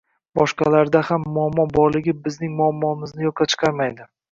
[0.37, 4.13] Boshqalarda ham muammo borligi bizning muammoimizni yo‘qqa chiqarmaydi.